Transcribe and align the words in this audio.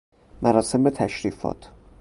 مراسم 0.41 0.89
تشریفات 0.89 1.69